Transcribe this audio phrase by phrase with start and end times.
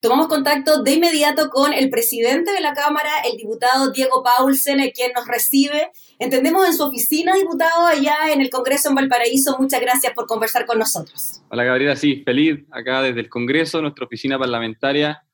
[0.00, 5.10] Tomamos contacto de inmediato con el presidente de la Cámara, el diputado Diego Paulsen, quien
[5.12, 5.90] nos recibe.
[6.20, 9.56] Entendemos en su oficina, diputado, allá en el Congreso en Valparaíso.
[9.58, 11.42] Muchas gracias por conversar con nosotros.
[11.48, 11.96] Hola, Gabriela.
[11.96, 15.24] Sí, feliz acá desde el Congreso, nuestra oficina parlamentaria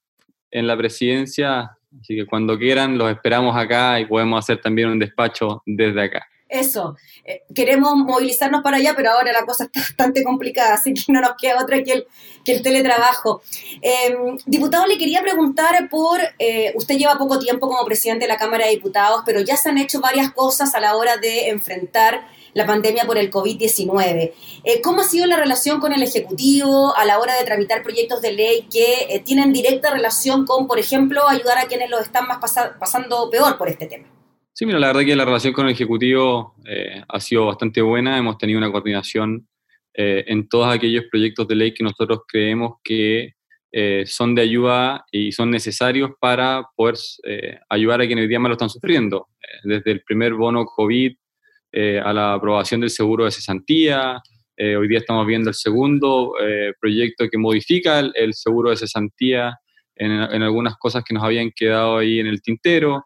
[0.50, 1.76] en la presidencia.
[2.00, 6.26] Así que cuando quieran, los esperamos acá y podemos hacer también un despacho desde acá
[6.54, 11.12] eso, eh, queremos movilizarnos para allá, pero ahora la cosa está bastante complicada, así que
[11.12, 12.06] no nos queda otra que el,
[12.44, 13.42] que el teletrabajo.
[13.82, 18.38] Em, diputado, le quería preguntar por, eh, usted lleva poco tiempo como presidente de la
[18.38, 22.26] Cámara de Diputados, pero ya se han hecho varias cosas a la hora de enfrentar
[22.52, 24.32] la pandemia por el COVID-19.
[24.64, 28.22] Eh, ¿Cómo ha sido la relación con el Ejecutivo a la hora de tramitar proyectos
[28.22, 32.38] de ley que tienen directa relación con, por ejemplo, ayudar a quienes lo están más
[32.78, 34.13] pasando peor por este tema?
[34.56, 38.16] Sí, mira, la verdad que la relación con el Ejecutivo eh, ha sido bastante buena.
[38.16, 39.48] Hemos tenido una coordinación
[39.92, 43.32] eh, en todos aquellos proyectos de ley que nosotros creemos que
[43.72, 46.94] eh, son de ayuda y son necesarios para poder
[47.68, 49.26] ayudar a quienes hoy día más lo están sufriendo.
[49.64, 51.16] desde el primer bono COVID
[52.04, 54.22] a la aprobación del seguro de cesantía.
[54.56, 56.34] hoy día estamos viendo el segundo
[56.80, 59.58] proyecto que modifica el, seguro de cesantía
[59.96, 63.04] en algunas cosas que nos habían quedado ahí en el tintero.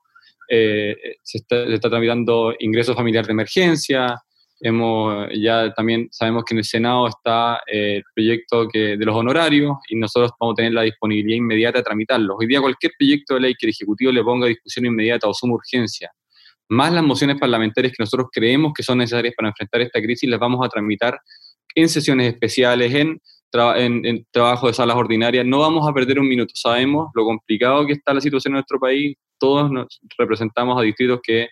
[0.49, 4.19] Eh, se, está, tramitando ingresos familiar de emergencia,
[4.61, 9.15] hemos, ya también sabemos que en el Senado está eh, el proyecto que, de los
[9.15, 12.37] honorarios y nosotros vamos a tener la disponibilidad inmediata de tramitarlos.
[12.41, 15.35] Hoy día cualquier proyecto de ley que el Ejecutivo le ponga a discusión inmediata o
[15.35, 16.11] suma urgencia,
[16.71, 20.41] más las mociones parlamentarias que nosotros creemos que son necesarias para enfrentar esta crisis, las
[20.41, 21.19] vamos a tramitar
[21.75, 23.21] en sesiones especiales, en
[23.53, 26.53] en, trabajo de salas ordinarias, no vamos a perder un minuto.
[26.55, 29.17] Sabemos lo complicado que está la situación en nuestro país.
[29.39, 31.49] Todos nos representamos a distritos que,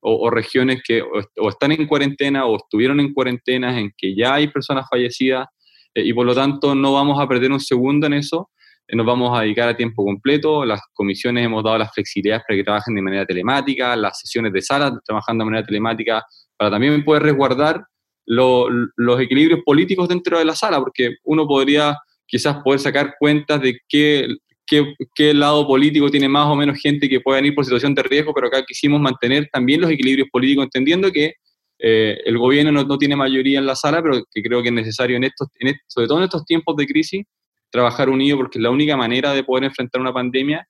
[0.00, 4.48] o, regiones que o, están en cuarentena o estuvieron en cuarentena, en que ya hay
[4.48, 5.46] personas fallecidas
[5.94, 8.50] eh, y por lo tanto no vamos a perder un segundo en eso.
[8.86, 10.64] Eh, nos vamos a dedicar a tiempo completo.
[10.64, 14.62] Las comisiones hemos dado las flexibilidades para que trabajen de manera telemática, las sesiones de
[14.62, 16.24] salas trabajando de manera telemática
[16.56, 17.82] para también poder resguardar
[18.26, 23.78] los equilibrios políticos dentro de la sala, porque uno podría quizás poder sacar cuentas de
[23.88, 24.28] qué,
[24.66, 28.02] qué, qué, lado político tiene más o menos gente que puedan ir por situación de
[28.04, 31.34] riesgo, pero acá quisimos mantener también los equilibrios políticos, entendiendo que
[31.82, 34.74] eh, el gobierno no, no, tiene mayoría en la sala, pero que creo que es
[34.74, 37.24] necesario, en estos, en sobre todo en estos tiempos de crisis,
[37.70, 40.66] trabajar unido, porque es la única manera de poder enfrentar una pandemia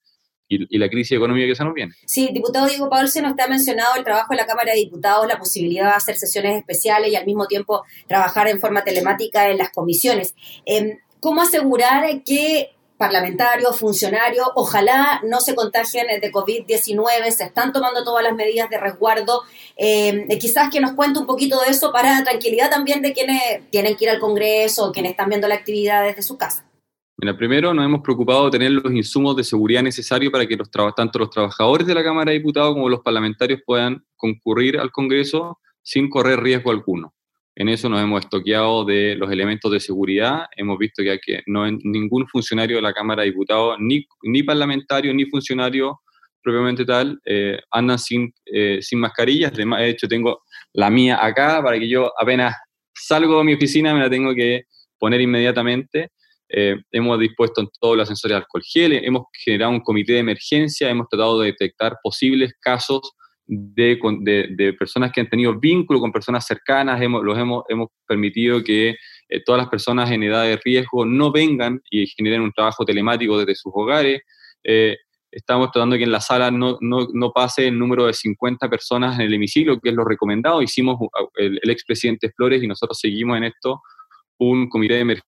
[0.51, 1.93] y, la crisis económica que se nos viene.
[2.05, 5.39] Sí, diputado Diego Paulsen, usted ha mencionado el trabajo de la Cámara de Diputados, la
[5.39, 9.71] posibilidad de hacer sesiones especiales y al mismo tiempo trabajar en forma telemática en las
[9.71, 10.35] comisiones.
[10.65, 18.03] Em, ¿Cómo asegurar que parlamentarios, funcionarios, ojalá no se contagien de COVID-19, se están tomando
[18.03, 19.41] todas las medidas de resguardo.
[19.75, 23.95] Em, quizás que nos cuente un poquito de eso para tranquilidad también de quienes tienen
[23.95, 26.70] que ir al Congreso o quienes están viendo la actividad desde su casa.
[27.21, 30.71] Mira, primero nos hemos preocupado de tener los insumos de seguridad necesarios para que los
[30.71, 35.59] tanto los trabajadores de la Cámara de Diputados como los parlamentarios puedan concurrir al Congreso
[35.83, 37.13] sin correr riesgo alguno.
[37.55, 40.45] En eso nos hemos estoqueado de los elementos de seguridad.
[40.57, 45.13] Hemos visto que, que no ningún funcionario de la Cámara de Diputados, ni, ni parlamentario,
[45.13, 46.01] ni funcionario
[46.41, 49.53] propiamente tal, eh, andan sin, eh, sin mascarillas.
[49.53, 50.41] De hecho, tengo
[50.73, 52.55] la mía acá para que yo apenas
[52.95, 54.63] salgo de mi oficina me la tengo que
[54.97, 56.09] poner inmediatamente.
[56.53, 60.19] Eh, hemos dispuesto en todos los sensores de alcohol gel, hemos generado un comité de
[60.19, 63.13] emergencia, hemos tratado de detectar posibles casos
[63.47, 68.95] de, personas que han tenido vínculo con personas cercanas, hemos, los hemos, hemos permitido que
[69.29, 73.37] eh, todas las personas en edad de riesgo no vengan y generen un trabajo telemático
[73.39, 74.21] desde sus hogares.
[74.63, 74.97] Eh,
[75.31, 79.15] estamos tratando que en la sala no, no, no, pase el número de 50 personas
[79.15, 80.61] en el hemiciclo, que es lo recomendado.
[80.61, 80.97] Hicimos
[81.35, 83.81] el, el expresidente Flores y nosotros seguimos en esto
[84.37, 85.30] un comité de emergencia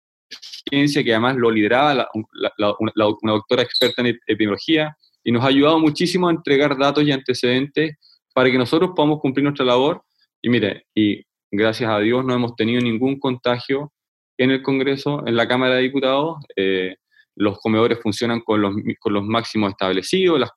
[0.70, 6.32] que además lo lideraba una, doctora experta en epidemiología y nos ha ayudado muchísimo a
[6.32, 7.96] entregar datos y antecedentes
[8.34, 10.04] para que nosotros podamos cumplir nuestra labor.
[10.42, 13.92] Y mire, y gracias a Dios no hemos tenido ningún contagio
[14.38, 16.38] en el Congreso, en la Cámara de Diputados.
[16.56, 16.96] Eh,
[17.38, 20.52] los comedores funcionan con los, con los máximos establecidos, las,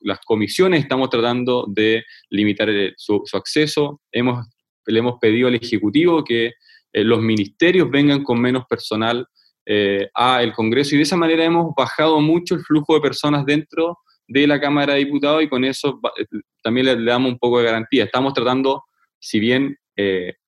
[0.00, 4.00] las, comisiones estamos tratando de limitar su, su, acceso.
[4.10, 4.46] Hemos,
[4.86, 6.52] le hemos pedido al Ejecutivo que
[6.94, 9.26] eh, los ministerios vengan con menos personal
[9.66, 13.98] eh, al Congreso y de esa manera hemos bajado mucho el flujo de personas dentro
[14.28, 16.24] de la Cámara de Diputados y con eso eh,
[16.62, 18.04] también le, damos un poco de garantía.
[18.04, 18.84] Estamos tratando,
[19.18, 19.76] si bien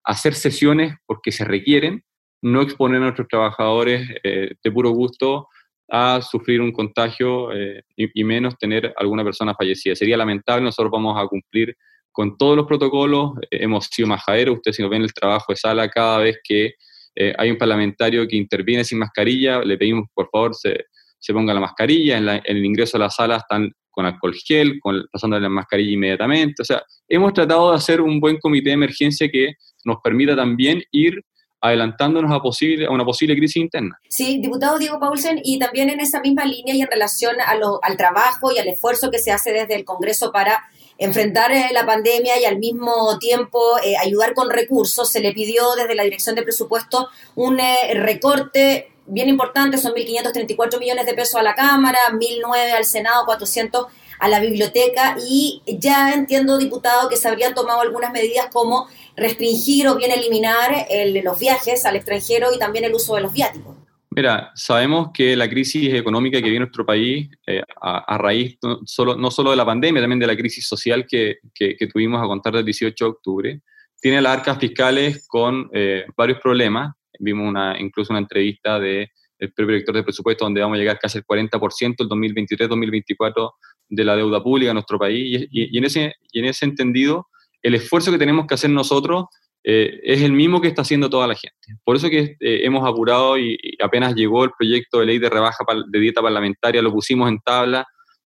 [0.03, 2.03] hacer sesiones porque se requieren,
[2.43, 5.47] no exponer a nuestros trabajadores de puro gusto
[5.89, 7.51] a sufrir un contagio
[7.97, 9.95] y, y, menos tener alguna persona fallecida.
[9.95, 11.77] Sería lamentable, nosotros vamos a cumplir
[12.17, 15.57] con todos los protocolos, eh, hemos sido majaderos, ustedes si nos ven el trabajo de
[15.57, 16.73] sala, cada vez que
[17.15, 20.87] eh, hay un parlamentario que interviene sin mascarilla, le pedimos por favor se,
[21.19, 25.07] se ponga la mascarilla, en, el ingreso a la sala están con alcohol gel, con,
[25.13, 26.63] pasándole la mascarilla inmediatamente.
[26.63, 29.53] O sea, hemos tratado de hacer un buen comité de emergencia que
[29.85, 31.23] nos permita también ir
[31.61, 33.99] adelantándonos a, posible, a una posible crisis interna.
[34.09, 37.79] Sí, diputado Diego Paulsen, y también en esa misma línea y en relación a lo,
[37.83, 40.65] al trabajo y al esfuerzo que se hace desde el Congreso para
[40.99, 45.75] enfrentar eh, la pandemia y al mismo tiempo eh, ayudar con recursos, se le pidió
[45.75, 51.37] desde la Dirección de Presupuesto un eh, recorte bien importante, son 1.534 millones de pesos
[51.37, 53.87] a la Cámara, 1.009 al Senado, 400
[54.19, 59.89] a la biblioteca y ya entiendo, diputado, que se habrían tomado algunas medidas como restringir
[59.89, 60.87] o bien eliminar
[61.23, 63.76] los viajes al extranjero y también el uso de los viáticos.
[64.17, 69.15] Mira, sabemos que la crisis económica que vive nuestro país eh, a, raíz no solo,
[69.15, 72.55] no solo de la pandemia, también de la crisis social que, que, tuvimos a contar
[72.55, 73.61] del 18 de octubre,
[74.01, 76.95] tiene las arcas fiscales con eh, varios problemas.
[77.19, 80.99] Vimos una, incluso una entrevista del de propio director de presupuesto donde vamos a llegar
[80.99, 83.51] casi al 40% el 2023-2024
[83.91, 85.47] de la deuda pública en nuestro país.
[85.51, 87.29] Y, y, en ese, y en ese entendido,
[87.63, 89.27] el esfuerzo que tenemos que hacer nosotros
[89.69, 91.57] eh, es el mismo que está haciendo toda la gente.
[91.83, 95.65] Por eso que eh, hemos apurado y, apenas llegó el proyecto de ley de rebaja
[95.89, 97.85] de dieta parlamentaria, lo pusimos en tabla.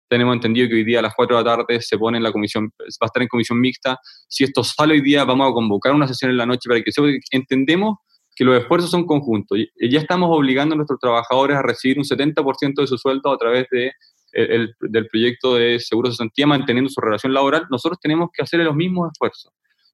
[0.10, 2.33] Tenemos entendido que hoy día a las 4 de la tarde se pone en la
[2.33, 3.98] comisión, va a estar en comisión mixta.
[4.28, 6.92] Si esto sale hoy día, vamos a convocar una sesión en la noche para que
[7.31, 8.00] entendemos
[8.36, 9.57] que los esfuerzos son conjuntos.
[9.80, 13.68] Ya estamos obligando a nuestros trabajadores a recibir un 70% de su sueldo a través
[13.72, 13.94] de
[14.33, 18.74] del proyecto de seguro de cesantía manteniendo su relación laboral, nosotros tenemos que hacer los
[18.74, 19.51] mismos esfuerzos.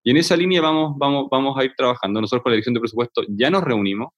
[0.07, 2.21] Y en esa línea vamos, vamos, vamos a ir trabajando.
[2.21, 4.13] Nosotros con la Dirección de Presupuesto ya nos reunimos,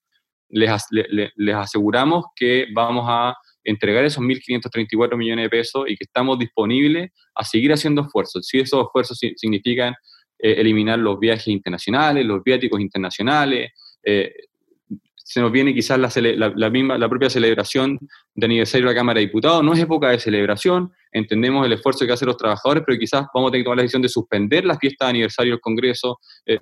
[0.49, 6.37] les, les, aseguramos que vamos a entregar esos 1.534 millones de pesos y que estamos
[6.37, 8.45] disponibles a seguir haciendo esfuerzos.
[8.45, 9.95] Si esos esfuerzos significan
[10.37, 13.71] eh, eliminar los viajes internacionales, los viáticos internacionales,
[14.03, 14.31] eh,
[15.29, 17.99] se nos viene quizás la, misma, la propia celebración
[18.33, 19.63] de aniversario de la Cámara de Diputados.
[19.63, 23.49] No es época de celebración, entendemos el esfuerzo que hacen los trabajadores, pero quizás vamos
[23.49, 26.19] a tener que tomar la decisión de suspender la fiesta de aniversario del Congreso.
[26.47, 26.57] Eh,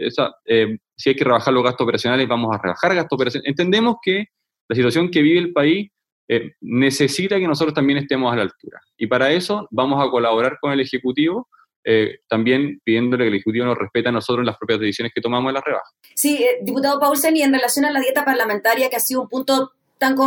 [0.48, 3.50] eh, si hay que rebajar los gastos operacionales, vamos a rebajar gastos operacionales.
[3.50, 4.26] Entendemos que
[4.68, 5.90] la situación que vive el país
[6.28, 8.82] eh, necesita que nosotros también estemos a la altura.
[8.98, 11.48] Y para eso vamos a colaborar con el Ejecutivo
[11.90, 15.22] eh, también pidiéndole que el Ejecutivo nos respete a nosotros en las propias decisiones que
[15.22, 15.90] tomamos en la rebaja.
[16.14, 19.30] Sí, eh, diputado Paulsen, y en relación a la dieta parlamentaria, que ha sido un
[19.30, 20.18] punto tan,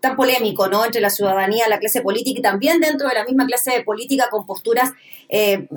[0.00, 0.86] tan polémico ¿no?
[0.86, 4.46] entre la ciudadanía, la clase política y también dentro de la misma clase política con
[4.46, 4.90] posturas
[5.28, 5.68] eh,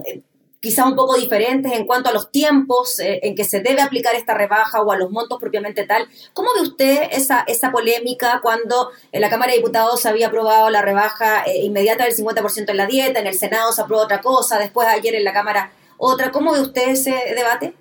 [0.66, 4.16] quizá un poco diferentes en cuanto a los tiempos eh, en que se debe aplicar
[4.16, 6.08] esta rebaja o a los montos propiamente tal.
[6.34, 10.72] ¿Cómo ve usted esa, esa polémica cuando en la Cámara de Diputados se había aprobado
[10.72, 14.22] la rebaja eh, inmediata del 50% en la dieta, en el Senado se aprobó otra
[14.22, 16.32] cosa, después ayer en la Cámara otra?
[16.32, 17.76] ¿Cómo ve usted ese debate?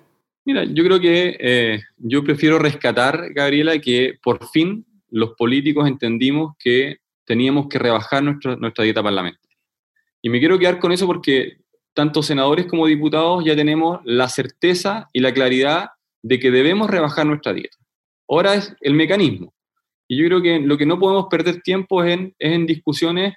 [0.45, 6.53] Mira, yo creo que eh, yo prefiero rescatar, Gabriela, que por fin los políticos entendimos
[6.59, 9.57] que teníamos que rebajar nuestra dieta parlamentaria.
[10.21, 11.64] Y me quiero quedar con eso porque
[11.95, 15.87] tanto senadores como diputados ya tenemos la certeza y la claridad
[16.21, 17.77] de que debemos rebajar nuestra dieta.
[18.27, 19.53] Ahora es el mecanismo.
[20.07, 23.33] Y yo creo que lo que no podemos perder tiempo es en, es en discusiones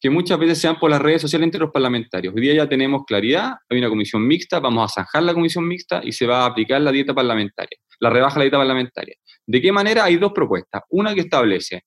[0.00, 2.34] que muchas veces sean por las redes sociales entre los parlamentarios.
[2.34, 6.00] Hoy día ya tenemos claridad, hay una comisión mixta, vamos a zanjar la comisión mixta
[6.02, 9.14] y se va a aplicar la dieta parlamentaria, la rebaja de la dieta parlamentaria.
[9.46, 10.04] ¿De qué manera?
[10.04, 10.82] Hay dos propuestas.
[10.88, 11.84] Una que establece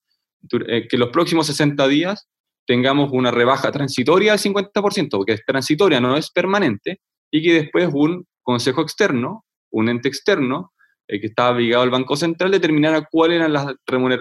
[0.68, 2.28] eh, que los próximos 60 días
[2.66, 7.02] tengamos una rebaja transitoria del 50%, porque es transitoria, no es permanente,
[7.32, 10.74] y que después un consejo externo, un ente externo,
[11.08, 13.68] eh, que estaba ligado al Banco Central, determinara cuáles eran las,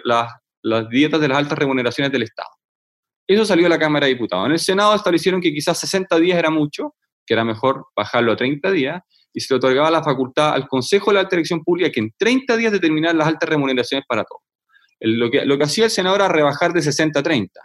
[0.04, 0.32] las,
[0.62, 2.48] las dietas de las altas remuneraciones del Estado.
[3.26, 4.46] Eso salió de la Cámara de Diputados.
[4.46, 6.94] En el Senado establecieron que quizás 60 días era mucho,
[7.24, 9.00] que era mejor bajarlo a 30 días,
[9.32, 12.12] y se le otorgaba la facultad al Consejo de la Alta Elección Pública que en
[12.18, 14.42] 30 días determinara las altas remuneraciones para todos.
[15.00, 17.60] Lo que, lo que hacía el Senado era rebajar de 60 a 30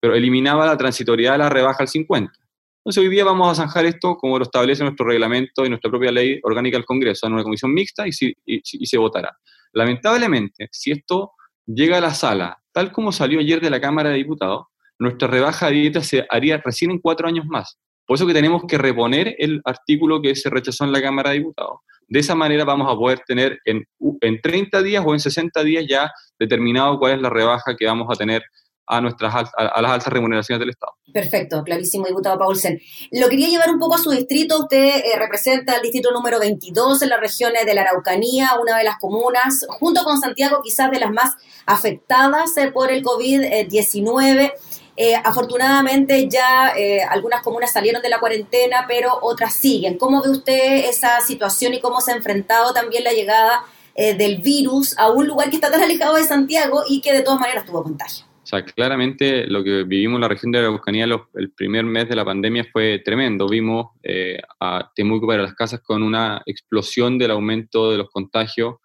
[0.00, 2.32] pero eliminaba la transitoriedad de la rebaja al 50.
[2.80, 6.10] Entonces hoy día vamos a zanjar esto como lo establece nuestro reglamento y nuestra propia
[6.10, 8.10] ley orgánica del Congreso, en una comisión mixta y,
[8.46, 9.36] y, se votará.
[9.72, 11.32] Lamentablemente, si esto
[11.66, 14.66] llega a la sala, tal como salió ayer de la Cámara de Diputados,
[14.98, 17.78] nuestra rebaja de dieta se haría recién en cuatro años más.
[18.06, 21.38] Por eso que tenemos que reponer el artículo que se rechazó en la Cámara de
[21.38, 21.80] Diputados.
[22.08, 23.84] De esa manera vamos a poder tener en,
[24.20, 28.08] en 30 días o en 60 días ya determinado cuál es la rebaja que vamos
[28.10, 28.42] a tener
[28.90, 30.92] a, nuestras, a, las altas remuneraciones del Estado.
[31.12, 32.80] Perfecto, clarísimo, diputado Paulsen.
[33.12, 34.58] Lo quería llevar un poco a su distrito.
[34.58, 38.84] Usted eh, representa el distrito número 22 en las regiones de la Araucanía, una de
[38.84, 41.34] las comunas, junto con Santiago, quizás de las más
[41.66, 44.52] afectadas eh, por el COVID-19.
[44.96, 46.74] Eh, afortunadamente ya
[47.08, 49.96] algunas comunas salieron de la cuarentena, pero otras siguen.
[49.96, 53.64] ¿Cómo ve usted esa situación y cómo se ha enfrentado también la llegada
[53.96, 57.40] del virus a un lugar que está tan alejado de Santiago y que de todas
[57.40, 58.29] maneras tuvo contagio?
[58.50, 62.16] Sea, claramente lo que vivimos en la región de la Araucanía el primer mes de
[62.16, 63.48] la pandemia fue tremendo.
[63.48, 68.78] Vimos eh, a Temuco para las casas con una explosión del aumento de los contagios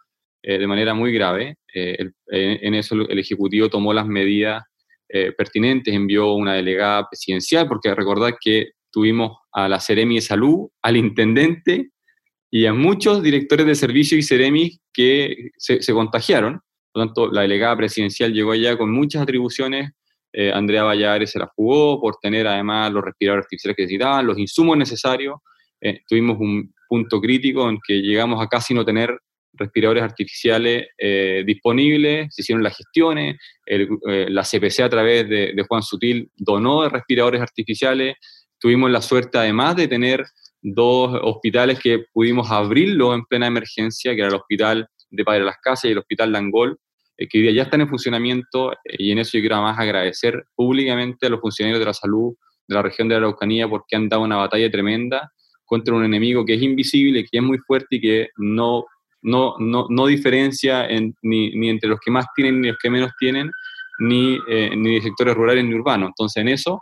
[0.43, 1.57] eh, de manera muy grave.
[1.73, 4.63] Eh, en eso el Ejecutivo tomó las medidas
[5.37, 10.97] pertinentes, envió una delegada presidencial, porque recordad que tuvimos a la Seremi de Salud, al
[10.97, 11.89] Intendente
[12.51, 16.61] y a muchos directores de servicio y Seremi que se contagiaron
[16.95, 19.91] por lo tanto, la delegada presidencial llegó allá con muchas atribuciones.
[20.31, 24.39] Eh, Andrea Valladares se la jugó por tener además los respiradores artificiales que necesitaban, los
[24.39, 25.35] insumos necesarios.
[25.81, 29.13] Eh, tuvimos un punto crítico en que llegamos a casi no tener
[29.51, 33.35] respiradores artificiales eh, disponibles, se hicieron las gestiones,
[33.65, 38.15] la CPC a través de, Juan Sutil donó respiradores artificiales,
[38.57, 40.23] tuvimos la suerte además de tener
[40.61, 45.57] dos hospitales que pudimos abrirlo en plena emergencia, que era el hospital de Padre Las
[45.57, 46.77] Casas y el hospital Langol,
[47.17, 51.27] eh, que ya están en funcionamiento eh, y en eso yo quiero además agradecer públicamente
[51.27, 52.35] a los funcionarios de la salud
[52.67, 55.31] de la región de la Araucanía porque han dado una batalla tremenda
[55.65, 58.85] contra un enemigo que es invisible, que es muy fuerte y que no,
[59.21, 60.87] no, no, no diferencia
[61.21, 63.49] ni, ni, entre los que más tienen ni los que menos tienen,
[63.99, 66.09] ni, eh, ni sectores rurales ni urbanos.
[66.09, 66.79] Entonces en eso,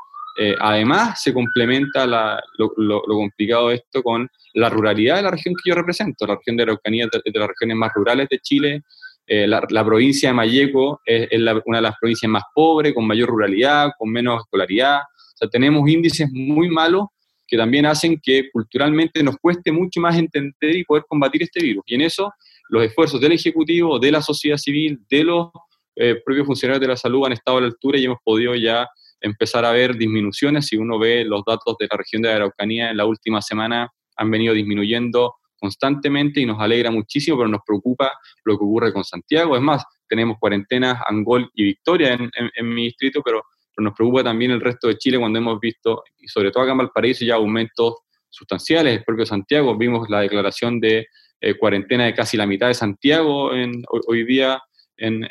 [0.59, 5.69] además se complementa la, lo, complicado de esto con la ruralidad de la región que
[5.69, 6.25] yo represento.
[6.25, 8.83] La región de Araucanía de las regiones más rurales de Chile,
[9.25, 11.29] eh, la, provincia de Mayeco es,
[11.65, 14.99] una de las provincias más pobres, con mayor ruralidad, con menos escolaridad.
[14.99, 17.07] O sea, tenemos índices muy malos
[17.47, 21.83] que también hacen que culturalmente nos cueste mucho más entender y poder combatir este virus.
[21.87, 22.33] Y en eso
[22.69, 25.49] los esfuerzos del Ejecutivo, de la sociedad civil, de los
[25.95, 28.87] eh, propios funcionarios de la salud han estado a la altura y hemos podido ya
[29.23, 30.67] empezar a ver disminuciones.
[30.67, 34.29] Si uno ve los datos de la región de Araucanía en la última semana, han
[34.29, 38.11] venido disminuyendo constantemente y nos alegra muchísimo, pero nos preocupa
[38.43, 39.55] lo que ocurre con Santiago.
[39.55, 43.41] Es más, tenemos cuarentenas Angol y Victoria en, mi distrito, pero,
[43.77, 46.77] nos preocupa también el resto de Chile cuando hemos visto, y sobre todo acá en
[46.79, 47.95] Valparaíso, ya aumentos
[48.29, 48.97] sustanciales.
[48.97, 51.07] El propio Santiago, vimos la declaración de
[51.41, 54.61] eh, cuarentena de casi la mitad de Santiago en, hoy, día
[54.97, 55.23] en,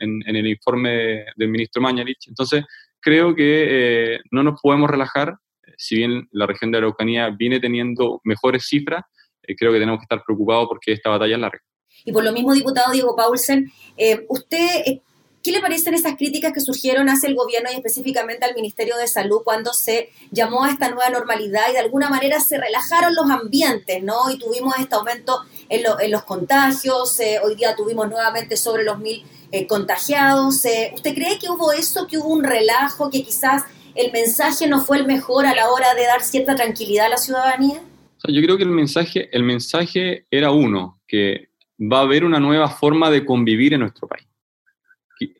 [0.00, 2.28] el informe del ministro Mañalich.
[2.28, 2.64] Entonces,
[3.02, 5.36] creo que eh, no nos podemos relajar,
[5.76, 9.04] si bien la región de Araucanía viene teniendo mejores cifras,
[9.42, 11.60] eh, creo que tenemos que estar preocupados porque esta batalla es larga.
[12.04, 15.02] Y por lo mismo, diputado Diego Paulsen, eh, ¿usted eh,
[15.42, 19.08] qué le parecen esas críticas que surgieron hacia el gobierno y específicamente al Ministerio de
[19.08, 23.30] Salud cuando se llamó a esta nueva normalidad y de alguna manera se relajaron los
[23.30, 24.30] ambientes, ¿no?
[24.30, 25.40] Y tuvimos este aumento
[25.72, 29.22] en, en los contagios, hoy día tuvimos nuevamente sobre los mil
[29.68, 30.64] contagiados.
[30.94, 33.64] ¿Usted cree que hubo eso, que hubo un relajo, que quizás
[33.94, 37.18] el mensaje no fue el mejor a la hora de dar cierta tranquilidad a la
[37.18, 37.80] ciudadanía?
[38.28, 41.48] yo creo que el mensaje, el mensaje era uno, que
[41.80, 44.26] va a haber una nueva forma de convivir en nuestro país.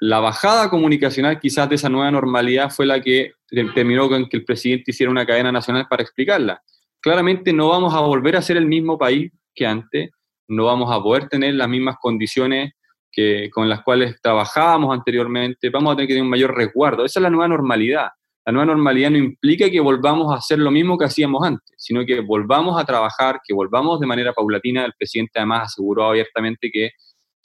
[0.00, 3.34] La bajada comunicacional quizás de esa nueva normalidad fue la que
[3.74, 6.62] terminó con que el presidente hiciera una cadena nacional para explicarla.
[7.00, 10.10] Claramente no vamos a volver a ser el mismo país que antes,
[10.48, 12.72] no vamos a poder tener las mismas condiciones
[13.10, 17.04] que, con las cuales trabajábamos anteriormente, vamos a tener que tener un mayor resguardo.
[17.04, 18.08] Esa es la nueva normalidad
[18.44, 22.04] la nueva normalidad no implica que volvamos a hacer lo mismo que hacíamos antes, sino
[22.04, 24.84] que volvamos a trabajar, que volvamos de manera paulatina.
[24.84, 26.90] El presidente además aseguró abiertamente que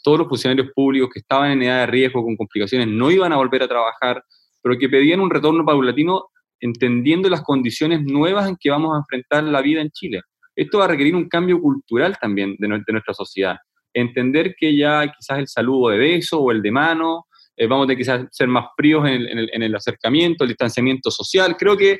[0.04, 3.38] todos los funcionarios públicos que estaban en edad de riesgo con complicaciones no iban a
[3.38, 4.24] volver a trabajar,
[4.64, 9.44] pero que pedían un retorno paulatino entendiendo las condiciones nuevas en que vamos a enfrentar
[9.44, 10.22] la vida en Chile.
[10.58, 13.58] Esto va a requerir un cambio cultural también de, nuestra sociedad.
[13.94, 17.88] Entender que ya quizás el saludo de beso o el de mano eh, vamos a
[17.88, 21.56] tener que ser más fríos en el, acercamiento, el distanciamiento social.
[21.58, 22.00] Creo que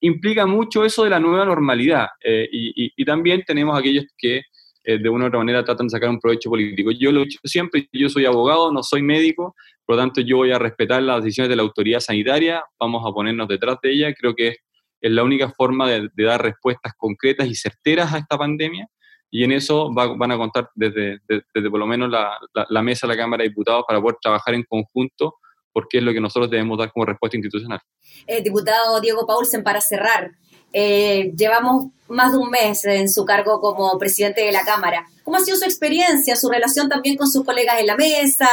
[0.00, 2.08] implica mucho eso de la nueva normalidad.
[2.24, 4.42] Eh, y, también tenemos aquellos que
[4.84, 6.90] eh, de una u otra manera tratan de sacar un provecho político.
[6.90, 10.38] Yo lo he dicho siempre, yo soy abogado, no soy médico, por lo tanto yo
[10.38, 14.14] voy a respetar las decisiones de la autoridad sanitaria, vamos a ponernos detrás de ella.
[14.14, 14.56] Creo que es,
[15.00, 18.88] la única forma de dar respuestas concretas y certeras a esta pandemia
[19.30, 22.38] y en eso van a contar desde, desde, por lo menos la,
[22.68, 25.36] la, mesa de la Cámara de Diputados para poder trabajar en conjunto
[25.72, 27.80] porque es lo que nosotros debemos dar como respuesta institucional.
[28.26, 30.30] Eh, diputado Diego Paulsen, para cerrar,
[30.72, 35.06] eh, llevamos más de un mes en su cargo como presidente de la Cámara.
[35.22, 38.48] ¿Cómo ha sido su experiencia, su relación también con sus colegas en la mesa?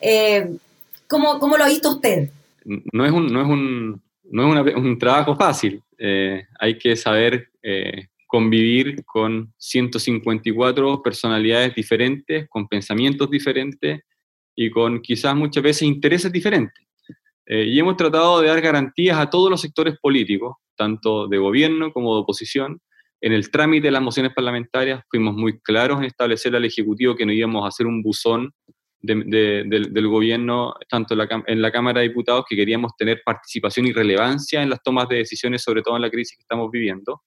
[0.00, 0.56] Eh,
[1.08, 2.30] ¿cómo, ¿cómo, lo ha visto usted?
[2.64, 5.82] No es un, no es un, no es un trabajo fácil.
[6.60, 7.50] hay que saber
[8.28, 14.02] convivir con 154 personalidades diferentes, con pensamientos diferentes
[14.54, 16.86] y con quizás muchas veces intereses diferentes.
[17.46, 21.90] Eh, y hemos tratado de dar garantías a todos los sectores políticos, tanto de gobierno
[21.90, 22.78] como de oposición.
[23.22, 27.24] En el trámite de las mociones parlamentarias fuimos muy claros en establecer al Ejecutivo que
[27.24, 28.52] no íbamos a hacer un buzón
[29.00, 31.14] del, gobierno, tanto
[31.46, 35.16] en la, Cámara de Diputados, que queríamos tener participación y relevancia en las tomas de
[35.16, 37.22] decisiones, sobre todo en la crisis que estamos viviendo.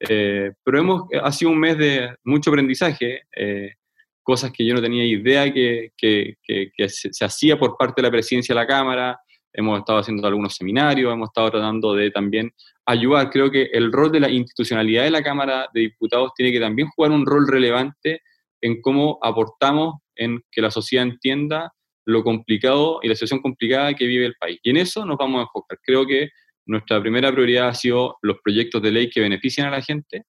[0.00, 3.74] Eh, pero hemos, ha sido un mes de mucho aprendizaje, eh,
[4.22, 8.08] cosas que yo no tenía idea que, que, que, se, se, hacía por parte de
[8.08, 9.18] la presidencia de la Cámara,
[9.52, 12.50] hemos estado haciendo algunos seminarios, hemos estado tratando de también
[12.86, 13.30] ayudar.
[13.30, 16.88] Creo que el rol de la institucionalidad de la Cámara de Diputados tiene que también
[16.88, 18.22] jugar un rol relevante
[18.60, 21.72] en cómo aportamos en que la sociedad entienda
[22.04, 24.58] lo complicado y la situación complicada que vive el país.
[24.62, 25.78] Y en eso nos vamos a enfocar.
[25.82, 26.30] Creo que
[26.66, 30.24] nuestra primera prioridad ha sido los proyectos de ley que benefician a la gente.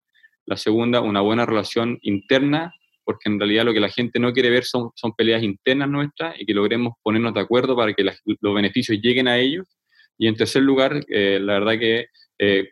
[0.46, 2.74] La segunda, una buena relación interna,
[3.04, 6.40] porque en realidad lo que la gente no quiere ver son, son peleas internas nuestras
[6.40, 9.68] y que logremos ponernos de acuerdo para que los beneficios lleguen a ellos.
[10.18, 12.08] Y en tercer lugar, eh, la verdad que
[12.40, 12.70] eh,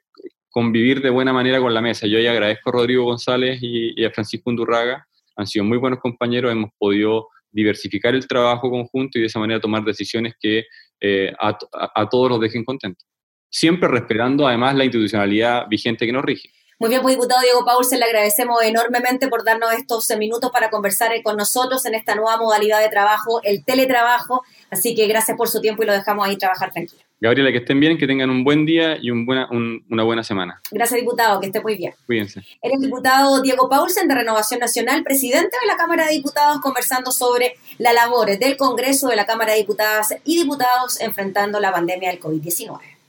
[0.50, 2.08] convivir de buena manera con la mesa.
[2.08, 6.00] Yo ya agradezco a Rodrigo González y, y a Francisco Undurraga han sido muy buenos
[6.00, 10.66] compañeros, hemos podido diversificar el trabajo conjunto y de esa manera tomar decisiones que
[11.00, 13.06] eh, a, todos los dejen contentos.
[13.50, 16.50] Siempre respetando además la institucionalidad vigente que nos rige.
[16.82, 21.12] Muy bien, pues diputado Diego Paulsen, le agradecemos enormemente por darnos estos minutos para conversar
[21.22, 24.42] con nosotros en esta nueva modalidad de trabajo, el teletrabajo.
[24.72, 27.04] Así que gracias por su tiempo y lo dejamos ahí trabajar tranquilo.
[27.20, 30.60] Gabriela, que estén bien, que tengan un buen día y un buena, una buena semana.
[30.72, 31.94] Gracias, diputado, que esté muy bien.
[32.08, 32.42] Cuídense.
[32.64, 37.58] el diputado Diego Paulsen de Renovación Nacional, presidente de la Cámara de Diputados, conversando sobre
[37.78, 42.20] las labores del Congreso de la Cámara de Diputadas y Diputados enfrentando la pandemia del
[42.20, 43.01] COVID-19.